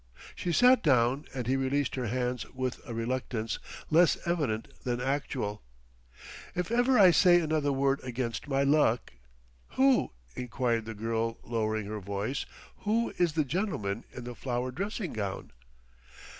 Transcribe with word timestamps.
She 0.33 0.51
sat 0.51 0.81
down 0.81 1.25
and 1.31 1.45
he 1.45 1.55
released 1.55 1.93
her 1.93 2.07
hands 2.07 2.51
with 2.55 2.79
a 2.87 2.93
reluctance 2.95 3.59
less 3.91 4.17
evident 4.25 4.69
than 4.83 4.99
actual. 4.99 5.61
"If 6.55 6.71
ever 6.71 6.97
I 6.97 7.11
say 7.11 7.39
another 7.39 7.71
word 7.71 7.99
against 8.01 8.47
my 8.47 8.63
luck" 8.63 9.13
"Who," 9.77 10.09
inquired 10.35 10.85
the 10.85 10.95
girl, 10.95 11.37
lowering 11.43 11.85
her 11.85 11.99
voice, 11.99 12.47
"who 12.77 13.13
is 13.19 13.33
the 13.33 13.45
gentleman 13.45 14.03
in 14.11 14.23
the 14.23 14.33
flowered 14.33 14.73
dressing 14.73 15.13
gown?" 15.13 15.51